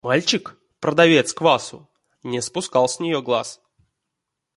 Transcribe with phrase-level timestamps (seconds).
[0.03, 1.87] Мальчик, продавец квасу,
[2.23, 3.61] не спускал с нее глаз.